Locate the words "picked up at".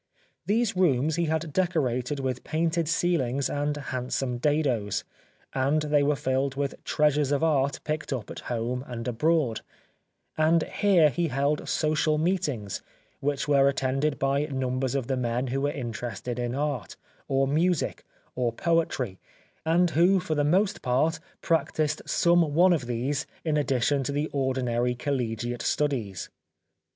7.83-8.39